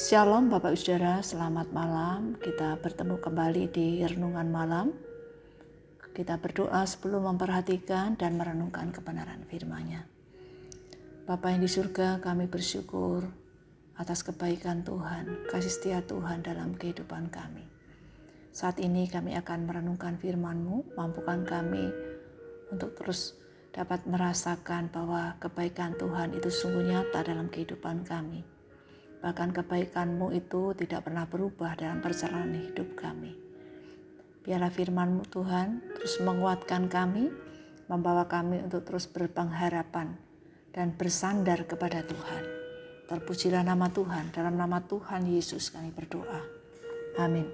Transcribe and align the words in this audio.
Shalom 0.00 0.48
Bapak 0.48 0.80
Saudara, 0.80 1.20
selamat 1.20 1.76
malam. 1.76 2.32
Kita 2.40 2.80
bertemu 2.80 3.20
kembali 3.20 3.68
di 3.68 4.00
renungan 4.00 4.48
malam. 4.48 4.96
Kita 6.16 6.40
berdoa 6.40 6.88
sebelum 6.88 7.28
memperhatikan 7.28 8.16
dan 8.16 8.40
merenungkan 8.40 8.96
kebenaran 8.96 9.44
firman-Nya. 9.44 10.08
Bapa 11.28 11.52
yang 11.52 11.60
di 11.60 11.68
surga, 11.68 12.16
kami 12.24 12.48
bersyukur 12.48 13.28
atas 14.00 14.24
kebaikan 14.24 14.88
Tuhan, 14.88 15.44
kasih 15.52 15.68
setia 15.68 16.00
Tuhan 16.00 16.48
dalam 16.48 16.80
kehidupan 16.80 17.28
kami. 17.28 17.68
Saat 18.56 18.80
ini 18.80 19.04
kami 19.04 19.36
akan 19.36 19.68
merenungkan 19.68 20.16
firman-Mu, 20.16 20.96
mampukan 20.96 21.44
kami 21.44 21.92
untuk 22.72 22.96
terus 22.96 23.36
dapat 23.68 24.08
merasakan 24.08 24.88
bahwa 24.88 25.36
kebaikan 25.44 25.92
Tuhan 26.00 26.32
itu 26.40 26.48
sungguh 26.48 26.88
nyata 26.88 27.20
dalam 27.20 27.52
kehidupan 27.52 28.08
kami 28.08 28.59
Bahkan 29.20 29.52
kebaikanmu 29.52 30.32
itu 30.32 30.72
tidak 30.72 31.04
pernah 31.04 31.28
berubah 31.28 31.76
dalam 31.76 32.00
perjalanan 32.00 32.56
hidup 32.56 32.96
kami. 32.96 33.36
Biarlah 34.40 34.72
firmanmu 34.72 35.28
Tuhan 35.28 35.84
terus 35.92 36.16
menguatkan 36.24 36.88
kami, 36.88 37.28
membawa 37.92 38.24
kami 38.24 38.64
untuk 38.64 38.88
terus 38.88 39.04
berpengharapan 39.04 40.16
dan 40.72 40.96
bersandar 40.96 41.68
kepada 41.68 42.00
Tuhan. 42.00 42.42
Terpujilah 43.12 43.60
nama 43.60 43.92
Tuhan, 43.92 44.32
dalam 44.32 44.56
nama 44.56 44.80
Tuhan 44.80 45.28
Yesus 45.28 45.68
kami 45.68 45.92
berdoa. 45.92 46.40
Amin. 47.20 47.44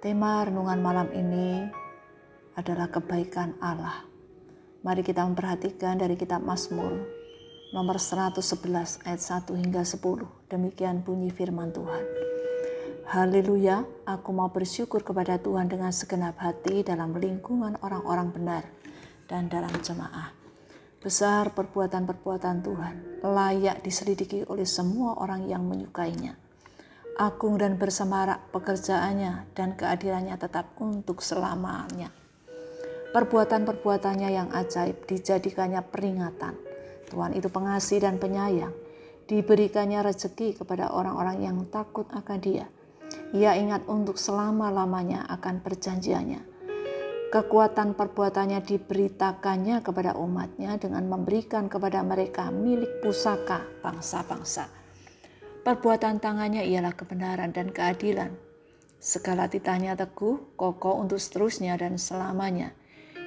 Tema 0.00 0.46
renungan 0.46 0.78
malam 0.80 1.10
ini 1.12 1.68
adalah 2.56 2.88
kebaikan 2.88 3.58
Allah. 3.60 4.06
Mari 4.86 5.02
kita 5.02 5.26
memperhatikan 5.26 5.98
dari 5.98 6.14
kitab 6.14 6.40
Mazmur 6.46 7.17
nomor 7.68 8.00
111 8.00 9.04
ayat 9.04 9.20
1 9.20 9.52
hingga 9.52 9.84
10. 9.84 10.00
Demikian 10.48 11.04
bunyi 11.04 11.28
firman 11.28 11.68
Tuhan. 11.68 12.00
Haleluya, 13.08 13.84
aku 14.08 14.32
mau 14.32 14.48
bersyukur 14.52 15.04
kepada 15.04 15.40
Tuhan 15.40 15.68
dengan 15.68 15.92
segenap 15.92 16.36
hati 16.40 16.84
dalam 16.84 17.16
lingkungan 17.16 17.76
orang-orang 17.80 18.28
benar 18.32 18.64
dan 19.28 19.48
dalam 19.52 19.72
jemaah. 19.80 20.32
Besar 21.00 21.52
perbuatan-perbuatan 21.52 22.56
Tuhan, 22.64 22.96
layak 23.24 23.84
diselidiki 23.84 24.44
oleh 24.48 24.68
semua 24.68 25.16
orang 25.20 25.48
yang 25.48 25.64
menyukainya. 25.64 26.36
Agung 27.20 27.56
dan 27.60 27.76
bersemarak 27.76 28.48
pekerjaannya 28.52 29.52
dan 29.56 29.76
keadilannya 29.76 30.36
tetap 30.40 30.72
untuk 30.80 31.20
selamanya. 31.20 32.12
Perbuatan-perbuatannya 33.12 34.28
yang 34.36 34.48
ajaib 34.52 35.08
dijadikannya 35.08 35.80
peringatan 35.80 36.67
Tuhan 37.08 37.32
itu 37.32 37.48
pengasih 37.48 38.04
dan 38.04 38.20
penyayang. 38.20 38.72
Diberikannya 39.28 40.00
rezeki 40.04 40.60
kepada 40.60 40.92
orang-orang 40.92 41.44
yang 41.44 41.58
takut 41.68 42.08
akan 42.12 42.38
dia. 42.40 42.68
Ia 43.32 43.56
ingat 43.56 43.88
untuk 43.88 44.20
selama-lamanya 44.20 45.24
akan 45.28 45.60
perjanjiannya. 45.64 46.56
Kekuatan 47.28 47.92
perbuatannya 47.92 48.64
diberitakannya 48.64 49.84
kepada 49.84 50.16
umatnya 50.16 50.80
dengan 50.80 51.04
memberikan 51.12 51.68
kepada 51.68 52.00
mereka 52.00 52.48
milik 52.48 53.04
pusaka 53.04 53.68
bangsa-bangsa. 53.84 54.72
Perbuatan 55.60 56.24
tangannya 56.24 56.64
ialah 56.64 56.96
kebenaran 56.96 57.52
dan 57.52 57.68
keadilan. 57.68 58.32
Segala 58.96 59.44
titahnya 59.44 59.92
teguh, 59.92 60.56
kokoh 60.56 60.96
untuk 60.96 61.20
seterusnya 61.20 61.76
dan 61.76 62.00
selamanya. 62.00 62.72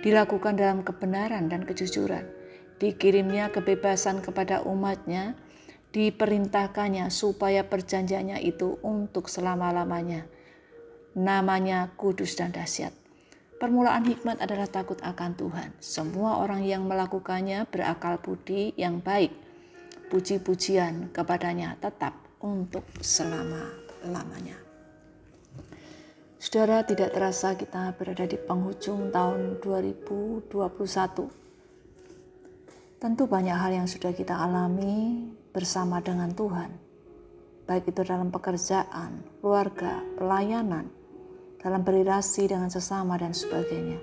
Dilakukan 0.02 0.58
dalam 0.58 0.82
kebenaran 0.82 1.46
dan 1.46 1.62
kejujuran 1.62 2.41
dikirimnya 2.82 3.54
kebebasan 3.54 4.26
kepada 4.26 4.66
umatnya, 4.66 5.38
diperintahkannya 5.94 7.14
supaya 7.14 7.62
perjanjiannya 7.62 8.42
itu 8.42 8.82
untuk 8.82 9.30
selama-lamanya. 9.30 10.26
Namanya 11.14 11.94
kudus 11.94 12.34
dan 12.34 12.50
dahsyat. 12.50 12.90
Permulaan 13.62 14.10
hikmat 14.10 14.42
adalah 14.42 14.66
takut 14.66 14.98
akan 15.06 15.38
Tuhan. 15.38 15.70
Semua 15.78 16.42
orang 16.42 16.66
yang 16.66 16.90
melakukannya 16.90 17.70
berakal 17.70 18.18
budi 18.18 18.74
yang 18.74 18.98
baik. 18.98 19.30
Puji-pujian 20.10 21.14
kepadanya 21.14 21.78
tetap 21.78 22.18
untuk 22.42 22.82
selama-lamanya. 22.98 24.58
Saudara, 26.42 26.82
tidak 26.82 27.14
terasa 27.14 27.54
kita 27.54 27.94
berada 27.94 28.26
di 28.26 28.42
penghujung 28.42 29.14
tahun 29.14 29.62
2021 29.62 31.41
Tentu 33.02 33.26
banyak 33.26 33.58
hal 33.58 33.74
yang 33.74 33.90
sudah 33.90 34.14
kita 34.14 34.38
alami 34.38 35.26
bersama 35.50 36.06
dengan 36.06 36.30
Tuhan, 36.38 36.70
baik 37.66 37.90
itu 37.90 38.06
dalam 38.06 38.30
pekerjaan, 38.30 39.26
keluarga, 39.42 40.06
pelayanan, 40.22 40.86
dalam 41.58 41.82
berirasi 41.82 42.46
dengan 42.46 42.70
sesama 42.70 43.18
dan 43.18 43.34
sebagainya. 43.34 43.98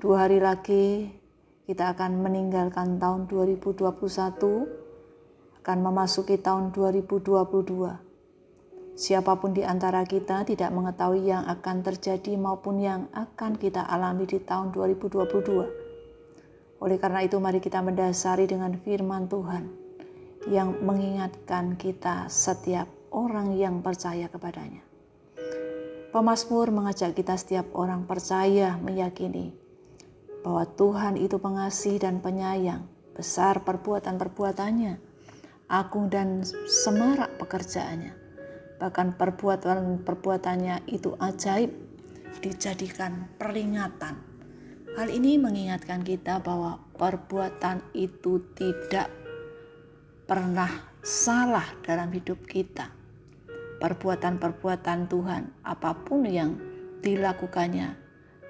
Dua 0.00 0.24
hari 0.24 0.40
lagi 0.40 1.12
kita 1.68 1.92
akan 1.92 2.24
meninggalkan 2.24 2.96
tahun 2.96 3.28
2021, 3.28 5.60
akan 5.60 5.78
memasuki 5.84 6.40
tahun 6.40 6.72
2022. 6.72 8.96
Siapa 8.96 9.36
pun 9.36 9.52
di 9.52 9.60
antara 9.60 10.08
kita 10.08 10.48
tidak 10.48 10.72
mengetahui 10.72 11.28
yang 11.28 11.44
akan 11.44 11.84
terjadi 11.84 12.32
maupun 12.40 12.80
yang 12.80 13.12
akan 13.12 13.60
kita 13.60 13.84
alami 13.84 14.24
di 14.24 14.40
tahun 14.40 14.72
2022 14.72 15.83
oleh 16.82 16.98
karena 16.98 17.22
itu 17.22 17.38
mari 17.38 17.62
kita 17.62 17.78
mendasari 17.80 18.48
dengan 18.50 18.74
firman 18.80 19.30
Tuhan 19.30 19.70
yang 20.50 20.82
mengingatkan 20.84 21.78
kita 21.80 22.28
setiap 22.28 22.90
orang 23.14 23.54
yang 23.56 23.80
percaya 23.80 24.28
kepadanya. 24.28 24.82
Pemasmur 26.10 26.70
mengajak 26.70 27.14
kita 27.16 27.34
setiap 27.34 27.74
orang 27.74 28.06
percaya 28.06 28.78
meyakini 28.78 29.50
bahwa 30.44 30.68
Tuhan 30.68 31.16
itu 31.16 31.40
pengasih 31.40 31.98
dan 31.98 32.20
penyayang, 32.20 32.84
besar 33.16 33.64
perbuatan-perbuatannya, 33.64 35.00
agung 35.72 36.12
dan 36.12 36.44
semarak 36.68 37.34
pekerjaannya. 37.40 38.12
Bahkan 38.78 39.16
perbuatan-perbuatannya 39.16 40.86
itu 40.92 41.16
ajaib, 41.16 41.72
dijadikan 42.44 43.26
peringatan 43.40 44.33
Hal 44.94 45.10
ini 45.10 45.42
mengingatkan 45.42 46.06
kita 46.06 46.38
bahwa 46.38 46.78
perbuatan 46.94 47.82
itu 47.98 48.38
tidak 48.54 49.10
pernah 50.30 50.70
salah 51.02 51.66
dalam 51.82 52.14
hidup 52.14 52.38
kita. 52.46 52.94
Perbuatan-perbuatan 53.82 55.10
Tuhan, 55.10 55.50
apa 55.66 55.98
pun 55.98 56.22
yang 56.22 56.62
dilakukannya, 57.02 57.98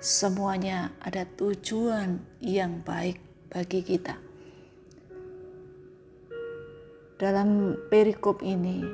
semuanya 0.04 0.92
ada 1.00 1.24
tujuan 1.24 2.20
yang 2.44 2.84
baik 2.84 3.16
bagi 3.48 3.80
kita. 3.80 4.20
Dalam 7.16 7.72
perikop 7.88 8.44
ini, 8.44 8.84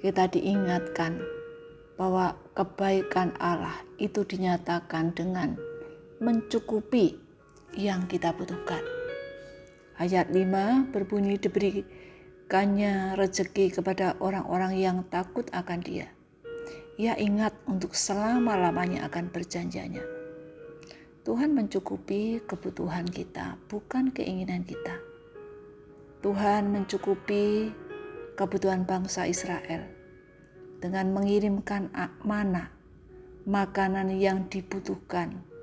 kita 0.00 0.32
diingatkan 0.32 1.20
bahwa 2.00 2.40
kebaikan 2.56 3.36
Allah 3.36 3.84
itu 4.00 4.24
dinyatakan 4.24 5.12
dengan 5.12 5.75
mencukupi 6.16 7.12
yang 7.76 8.08
kita 8.08 8.32
butuhkan. 8.32 8.80
Ayat 10.00 10.32
5 10.32 10.88
berbunyi 10.88 11.36
diberikannya 11.36 13.20
rezeki 13.20 13.76
kepada 13.76 14.16
orang-orang 14.24 14.80
yang 14.80 14.98
takut 15.12 15.44
akan 15.52 15.84
dia. 15.84 16.08
Ia 16.96 17.20
ingat 17.20 17.52
untuk 17.68 17.92
selama-lamanya 17.92 19.04
akan 19.12 19.28
perjanjiannya. 19.28 20.00
Tuhan 21.28 21.52
mencukupi 21.52 22.40
kebutuhan 22.48 23.04
kita, 23.04 23.60
bukan 23.68 24.08
keinginan 24.08 24.64
kita. 24.64 24.96
Tuhan 26.24 26.72
mencukupi 26.72 27.76
kebutuhan 28.40 28.88
bangsa 28.88 29.28
Israel 29.28 29.84
dengan 30.80 31.12
mengirimkan 31.12 31.92
mana, 32.24 32.72
makanan 33.44 34.16
yang 34.16 34.48
dibutuhkan 34.48 35.55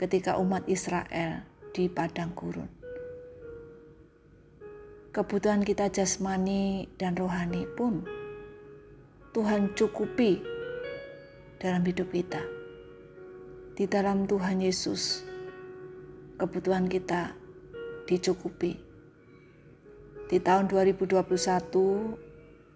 ketika 0.00 0.40
umat 0.40 0.64
Israel 0.64 1.44
di 1.76 1.92
padang 1.92 2.32
gurun. 2.32 2.72
Kebutuhan 5.12 5.60
kita 5.60 5.92
jasmani 5.92 6.88
dan 6.96 7.20
rohani 7.20 7.68
pun 7.76 8.08
Tuhan 9.36 9.76
cukupi 9.76 10.40
dalam 11.60 11.84
hidup 11.84 12.08
kita. 12.16 12.40
Di 13.76 13.84
dalam 13.84 14.24
Tuhan 14.24 14.64
Yesus, 14.64 15.20
kebutuhan 16.40 16.88
kita 16.88 17.36
dicukupi. 18.08 18.80
Di 20.32 20.40
tahun 20.40 20.72
2021, 20.72 21.20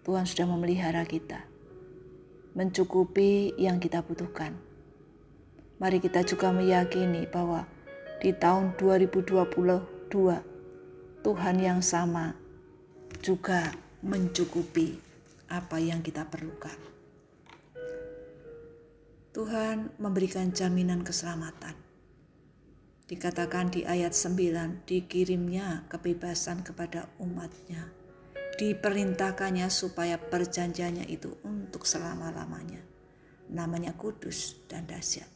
Tuhan 0.04 0.24
sudah 0.28 0.46
memelihara 0.48 1.08
kita, 1.08 1.40
mencukupi 2.52 3.56
yang 3.56 3.80
kita 3.80 4.04
butuhkan 4.04 4.73
mari 5.78 5.98
kita 5.98 6.22
juga 6.22 6.54
meyakini 6.54 7.26
bahwa 7.26 7.66
di 8.22 8.32
tahun 8.32 8.78
2022 8.78 9.44
Tuhan 11.24 11.56
yang 11.56 11.80
sama 11.80 12.36
juga 13.24 13.72
mencukupi 14.04 15.00
apa 15.48 15.80
yang 15.80 16.04
kita 16.04 16.28
perlukan. 16.28 16.76
Tuhan 19.34 19.98
memberikan 19.98 20.54
jaminan 20.54 21.02
keselamatan. 21.02 21.74
Dikatakan 23.10 23.74
di 23.74 23.82
ayat 23.82 24.14
9, 24.14 24.86
dikirimnya 24.86 25.90
kebebasan 25.90 26.62
kepada 26.62 27.10
umatnya. 27.18 27.90
Diperintahkannya 28.54 29.66
supaya 29.74 30.16
perjanjiannya 30.22 31.10
itu 31.10 31.34
untuk 31.42 31.82
selama-lamanya. 31.82 32.80
Namanya 33.50 33.98
kudus 33.98 34.54
dan 34.70 34.86
dahsyat. 34.86 35.33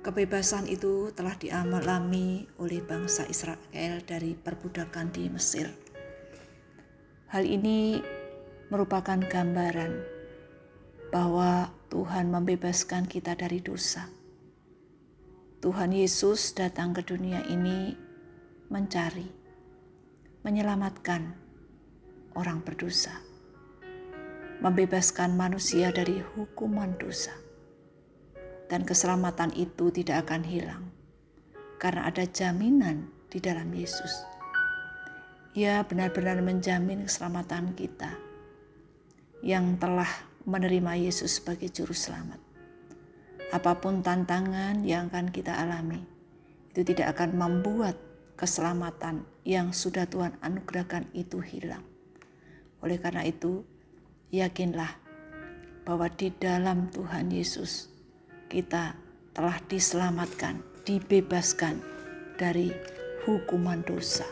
Kebebasan 0.00 0.64
itu 0.64 1.12
telah 1.12 1.36
dialami 1.36 2.48
oleh 2.56 2.80
bangsa 2.80 3.28
Israel 3.28 4.00
dari 4.00 4.32
perbudakan 4.32 5.12
di 5.12 5.28
Mesir. 5.28 5.68
Hal 7.28 7.44
ini 7.44 8.00
merupakan 8.72 9.20
gambaran 9.20 9.92
bahwa 11.12 11.68
Tuhan 11.92 12.32
membebaskan 12.32 13.04
kita 13.04 13.36
dari 13.36 13.60
dosa. 13.60 14.08
Tuhan 15.60 15.92
Yesus 15.92 16.56
datang 16.56 16.96
ke 16.96 17.04
dunia 17.04 17.44
ini 17.44 17.92
mencari, 18.72 19.28
menyelamatkan 20.40 21.36
orang 22.40 22.64
berdosa, 22.64 23.20
membebaskan 24.64 25.36
manusia 25.36 25.92
dari 25.92 26.24
hukuman 26.24 26.96
dosa. 26.96 27.49
Dan 28.70 28.86
keselamatan 28.86 29.50
itu 29.58 29.90
tidak 29.90 30.30
akan 30.30 30.46
hilang 30.46 30.90
karena 31.80 32.06
ada 32.06 32.28
jaminan 32.28 33.08
di 33.32 33.40
dalam 33.40 33.72
Yesus. 33.72 34.28
Ia 35.56 35.82
benar-benar 35.82 36.38
menjamin 36.44 37.08
keselamatan 37.08 37.74
kita 37.74 38.14
yang 39.42 39.80
telah 39.80 40.06
menerima 40.44 41.10
Yesus 41.10 41.40
sebagai 41.40 41.72
juru 41.72 41.96
selamat. 41.96 42.38
Apa 43.50 43.82
pun 43.82 44.04
tantangan 44.04 44.86
yang 44.86 45.10
akan 45.10 45.34
kita 45.34 45.50
alami, 45.58 46.06
itu 46.70 46.86
tidak 46.86 47.18
akan 47.18 47.34
membuat 47.34 47.98
keselamatan 48.38 49.26
yang 49.42 49.74
sudah 49.74 50.06
Tuhan 50.06 50.38
anugerahkan 50.38 51.10
itu 51.18 51.42
hilang. 51.42 51.82
Oleh 52.78 53.02
karena 53.02 53.26
itu, 53.26 53.66
yakinlah 54.30 54.94
bahwa 55.82 56.06
di 56.14 56.30
dalam 56.30 56.86
Tuhan 56.94 57.34
Yesus 57.34 57.89
kita 58.50 58.98
telah 59.30 59.62
diselamatkan, 59.70 60.58
dibebaskan 60.82 61.78
dari 62.34 62.74
hukuman 63.22 63.80
dosa. 63.86 64.26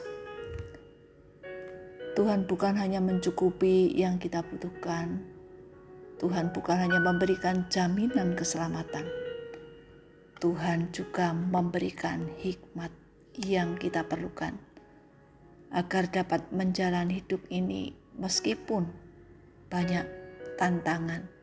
Tuhan 2.18 2.50
bukan 2.50 2.74
hanya 2.74 2.98
mencukupi 2.98 3.94
yang 3.94 4.18
kita 4.18 4.42
butuhkan, 4.42 5.22
Tuhan 6.18 6.50
bukan 6.50 6.76
hanya 6.82 6.98
memberikan 6.98 7.70
jaminan 7.70 8.34
keselamatan, 8.34 9.06
Tuhan 10.42 10.90
juga 10.90 11.30
memberikan 11.30 12.26
hikmat 12.42 12.90
yang 13.38 13.78
kita 13.78 14.02
perlukan 14.02 14.58
agar 15.70 16.10
dapat 16.10 16.42
menjalani 16.50 17.22
hidup 17.22 17.46
ini 17.54 17.94
meskipun 18.18 18.90
banyak 19.70 20.02
tantangan. 20.58 21.37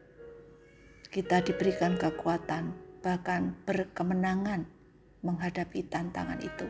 Kita 1.06 1.46
diberikan 1.46 2.02
kekuatan, 2.02 2.74
bahkan 3.06 3.54
berkemenangan 3.69 4.66
menghadapi 5.22 5.86
tantangan 5.86 6.42
itu. 6.42 6.66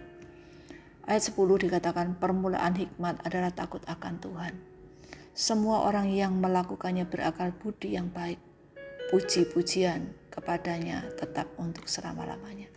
Ayat 1.08 1.32
10 1.32 1.64
dikatakan 1.64 2.20
permulaan 2.20 2.76
hikmat 2.76 3.24
adalah 3.24 3.54
takut 3.56 3.80
akan 3.88 4.20
Tuhan. 4.20 4.54
Semua 5.32 5.88
orang 5.88 6.12
yang 6.12 6.36
melakukannya 6.40 7.08
berakal 7.08 7.56
budi 7.56 7.96
yang 7.96 8.12
baik. 8.12 8.40
Puji-pujian 9.14 10.12
kepadanya 10.34 11.08
tetap 11.16 11.48
untuk 11.56 11.88
selama-lamanya. 11.88 12.68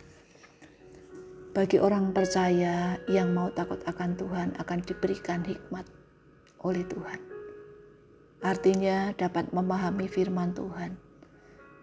Bagi 1.51 1.81
orang 1.81 2.13
percaya 2.13 3.01
yang 3.09 3.33
mau 3.33 3.49
takut 3.51 3.81
akan 3.83 4.15
Tuhan 4.15 4.47
akan 4.61 4.79
diberikan 4.85 5.41
hikmat 5.43 5.83
oleh 6.61 6.85
Tuhan. 6.85 7.19
Artinya 8.45 9.11
dapat 9.17 9.51
memahami 9.51 10.07
firman 10.07 10.55
Tuhan 10.55 11.08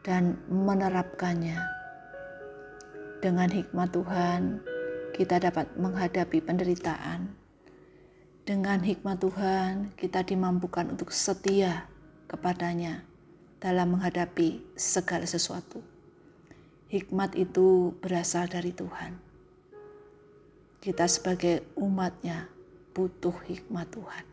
dan 0.06 0.38
menerapkannya. 0.46 1.58
Dengan 3.18 3.50
hikmat 3.50 3.90
Tuhan, 3.90 4.62
kita 5.18 5.42
dapat 5.42 5.74
menghadapi 5.74 6.38
penderitaan, 6.46 7.34
dengan 8.46 8.78
hikmat 8.78 9.18
Tuhan, 9.18 9.90
kita 9.98 10.22
dimampukan 10.22 10.86
untuk 10.86 11.10
setia 11.10 11.90
kepadanya 12.30 13.02
dalam 13.58 13.98
menghadapi 13.98 14.62
segala 14.78 15.26
sesuatu. 15.26 15.82
Hikmat 16.86 17.34
itu 17.34 17.90
berasal 17.98 18.46
dari 18.46 18.70
Tuhan. 18.70 19.18
Kita 20.78 21.10
sebagai 21.10 21.66
umatnya 21.74 22.46
butuh 22.94 23.34
hikmat 23.50 23.90
Tuhan. 23.90 24.24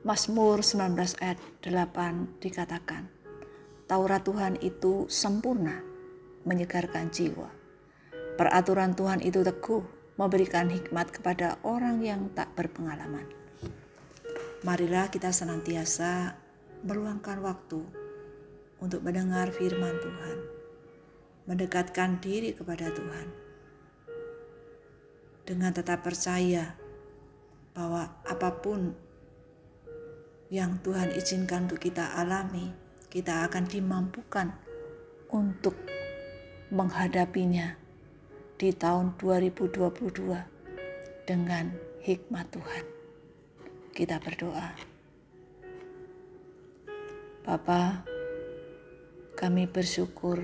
Mazmur 0.00 0.64
19 0.64 0.96
ayat 1.20 1.36
8 1.60 2.40
dikatakan, 2.40 3.17
Taurat 3.88 4.20
Tuhan 4.20 4.60
itu 4.60 5.08
sempurna, 5.08 5.80
menyegarkan 6.44 7.08
jiwa. 7.08 7.48
Peraturan 8.36 8.92
Tuhan 8.92 9.24
itu 9.24 9.40
teguh, 9.40 9.80
memberikan 10.20 10.68
hikmat 10.68 11.08
kepada 11.08 11.56
orang 11.64 12.04
yang 12.04 12.28
tak 12.36 12.52
berpengalaman. 12.52 13.24
Marilah 14.60 15.08
kita 15.08 15.32
senantiasa 15.32 16.36
meluangkan 16.84 17.40
waktu 17.40 17.80
untuk 18.84 19.00
mendengar 19.00 19.56
firman 19.56 19.96
Tuhan, 20.04 20.38
mendekatkan 21.48 22.20
diri 22.20 22.52
kepada 22.52 22.92
Tuhan, 22.92 23.26
dengan 25.48 25.72
tetap 25.72 26.04
percaya 26.04 26.76
bahwa 27.72 28.20
apa 28.28 28.50
pun 28.60 28.92
yang 30.52 30.76
Tuhan 30.84 31.16
izinkan 31.16 31.64
untuk 31.64 31.80
kita 31.80 32.20
alami, 32.20 32.87
kita 33.08 33.48
akan 33.48 33.64
dimampukan 33.64 34.52
untuk 35.32 35.72
menghadapinya 36.68 37.72
di 38.60 38.68
tahun 38.76 39.16
2022 39.16 41.24
dengan 41.24 41.72
hikmat 42.04 42.46
Tuhan. 42.52 42.84
Kita 43.96 44.20
berdoa. 44.20 44.68
Bapa, 47.48 48.04
kami 49.40 49.64
bersyukur 49.64 50.36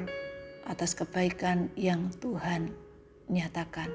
atas 0.65 0.97
kebaikan 0.97 1.69
yang 1.77 2.09
Tuhan 2.17 2.73
nyatakan. 3.29 3.93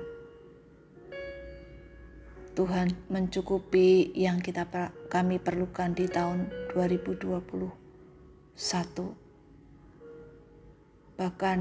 Tuhan 2.53 2.93
mencukupi 3.09 4.13
yang 4.13 4.37
kita 4.37 4.69
kami 5.09 5.41
perlukan 5.41 5.89
di 5.97 6.05
tahun 6.05 6.69
2021. 8.59 9.15
Bahkan 11.15 11.59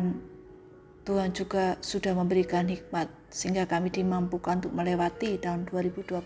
Tuhan 1.07 1.31
juga 1.31 1.79
sudah 1.79 2.11
memberikan 2.19 2.67
hikmat 2.67 3.07
sehingga 3.31 3.71
kami 3.71 3.95
dimampukan 3.95 4.59
untuk 4.59 4.75
melewati 4.75 5.39
tahun 5.39 5.63
2021. 5.71 6.19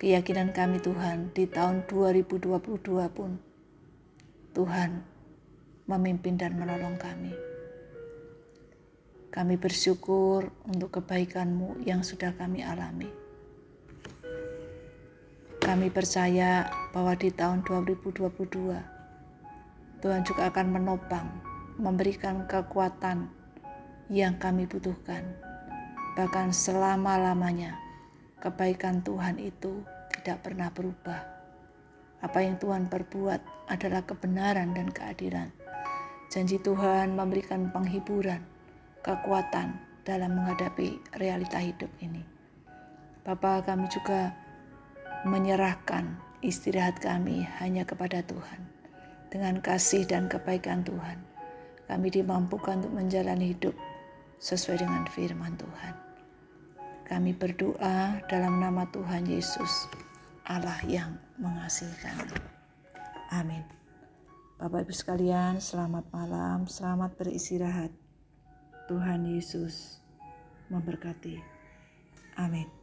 Keyakinan 0.00 0.56
kami 0.56 0.80
Tuhan 0.80 1.36
di 1.36 1.44
tahun 1.44 1.84
2022 1.84 2.56
pun 3.12 3.36
Tuhan 4.56 5.04
memimpin 5.84 6.40
dan 6.40 6.56
menolong 6.56 6.96
kami. 6.96 7.36
Kami 9.28 9.54
bersyukur 9.60 10.48
untuk 10.64 10.96
kebaikan-Mu 10.96 11.84
yang 11.84 12.00
sudah 12.00 12.32
kami 12.32 12.64
alami. 12.64 13.27
Kami 15.68 15.92
percaya 15.92 16.64
bahwa 16.96 17.12
di 17.12 17.28
tahun 17.28 17.60
2022 17.60 18.32
Tuhan 20.00 20.24
juga 20.24 20.48
akan 20.48 20.66
menopang 20.72 21.28
memberikan 21.76 22.48
kekuatan 22.48 23.28
yang 24.08 24.40
kami 24.40 24.64
butuhkan. 24.64 25.28
Bahkan 26.16 26.56
selama-lamanya, 26.56 27.76
kebaikan 28.40 29.04
Tuhan 29.04 29.36
itu 29.36 29.84
tidak 30.08 30.48
pernah 30.48 30.72
berubah. 30.72 31.20
Apa 32.24 32.48
yang 32.48 32.56
Tuhan 32.56 32.88
perbuat 32.88 33.68
adalah 33.68 34.00
kebenaran 34.08 34.72
dan 34.72 34.88
keadilan. 34.88 35.52
Janji 36.32 36.56
Tuhan 36.64 37.12
memberikan 37.12 37.68
penghiburan, 37.68 38.40
kekuatan 39.04 39.76
dalam 40.08 40.32
menghadapi 40.32 40.96
realita 41.20 41.60
hidup 41.60 41.92
ini. 42.00 42.24
Bapak 43.20 43.68
kami 43.68 43.84
juga 43.92 44.47
menyerahkan 45.26 46.18
istirahat 46.44 47.02
kami 47.02 47.42
hanya 47.58 47.82
kepada 47.82 48.22
Tuhan. 48.22 48.62
Dengan 49.28 49.60
kasih 49.60 50.08
dan 50.08 50.30
kebaikan 50.30 50.86
Tuhan, 50.86 51.20
kami 51.90 52.08
dimampukan 52.08 52.80
untuk 52.80 52.94
menjalani 52.96 53.52
hidup 53.52 53.76
sesuai 54.38 54.80
dengan 54.80 55.04
firman 55.10 55.58
Tuhan. 55.58 55.94
Kami 57.08 57.32
berdoa 57.36 58.20
dalam 58.28 58.60
nama 58.60 58.84
Tuhan 58.88 59.24
Yesus, 59.28 59.88
Allah 60.44 60.78
yang 60.84 61.16
mengasihi 61.40 61.92
kami. 62.00 62.36
Amin. 63.32 63.64
Bapak 64.56 64.88
Ibu 64.88 64.92
sekalian, 64.92 65.60
selamat 65.60 66.08
malam, 66.12 66.64
selamat 66.68 67.16
beristirahat. 67.16 67.92
Tuhan 68.88 69.28
Yesus 69.28 70.00
memberkati. 70.72 71.40
Amin. 72.40 72.77